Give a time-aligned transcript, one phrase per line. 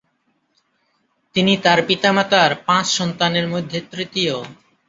[1.35, 4.35] তিনি তার পিতামাতার পাঁচ সন্তানের মধ্যে তৃতীয়।